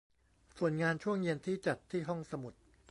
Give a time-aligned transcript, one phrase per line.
[0.57, 2.53] ส่วนงานช่วงเย็นที่จัดที่ห้องสมุด